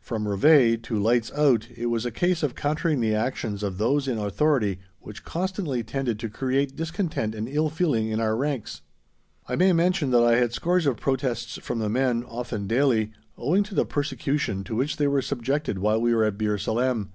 From 0.00 0.26
"reveille" 0.26 0.78
to 0.78 0.98
"lights 0.98 1.30
out" 1.34 1.68
it 1.76 1.90
was 1.90 2.06
a 2.06 2.10
case 2.10 2.42
of 2.42 2.54
countering 2.54 3.00
the 3.00 3.14
actions 3.14 3.62
of 3.62 3.76
those 3.76 4.08
in 4.08 4.16
authority 4.16 4.78
which 5.00 5.26
constantly 5.26 5.82
tended 5.82 6.18
to 6.20 6.30
create 6.30 6.74
discontent 6.74 7.34
and 7.34 7.46
ill 7.46 7.68
feeling 7.68 8.08
in 8.08 8.18
our 8.18 8.34
ranks. 8.34 8.80
I 9.46 9.56
may 9.56 9.74
mention 9.74 10.10
that 10.12 10.22
I 10.24 10.36
had 10.36 10.54
scores 10.54 10.86
of 10.86 10.96
protests 10.96 11.58
from 11.58 11.80
the 11.80 11.90
men, 11.90 12.24
often 12.26 12.66
daily, 12.66 13.12
owing 13.36 13.62
to 13.64 13.74
the 13.74 13.84
persecution 13.84 14.64
to 14.64 14.74
which 14.74 14.96
they 14.96 15.06
were 15.06 15.20
subjected 15.20 15.78
while 15.78 16.00
we 16.00 16.14
were 16.14 16.24
at 16.24 16.38
Bir 16.38 16.56
Salem. 16.56 17.12